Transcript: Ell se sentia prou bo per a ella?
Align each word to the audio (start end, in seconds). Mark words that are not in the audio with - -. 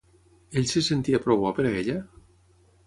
Ell 0.61 0.65
se 0.71 0.83
sentia 0.87 1.21
prou 1.27 1.43
bo 1.45 1.53
per 1.59 1.67
a 1.73 1.77
ella? 1.85 2.03